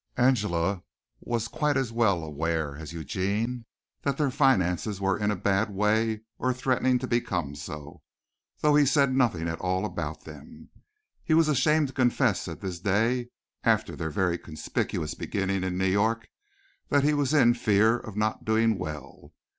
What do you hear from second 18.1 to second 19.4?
not doing well.